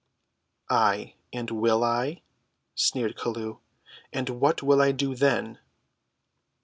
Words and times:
"Ay, 0.71 1.13
and 1.31 1.51
will 1.51 1.83
I?" 1.83 2.23
sneered 2.73 3.15
Chelluh; 3.15 3.59
"and 4.11 4.29
what 4.41 4.63
will 4.63 4.81
I 4.81 4.91
do 4.91 5.13
then?" 5.13 5.59